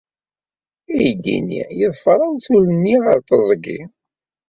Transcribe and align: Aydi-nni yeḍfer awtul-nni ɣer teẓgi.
Aydi-nni 0.95 1.61
yeḍfer 1.79 2.19
awtul-nni 2.27 2.95
ɣer 3.03 3.19
teẓgi. 3.29 3.79